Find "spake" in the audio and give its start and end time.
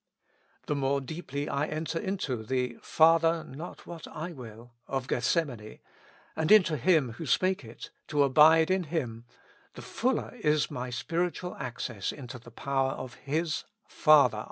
7.27-7.63